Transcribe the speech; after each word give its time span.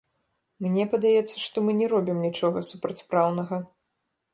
Мне 0.67 0.85
падаецца, 0.93 1.35
што 1.45 1.57
мы 1.67 1.77
не 1.83 1.93
робім 1.95 2.27
нічога 2.29 2.67
супрацьпраўнага. 2.75 3.67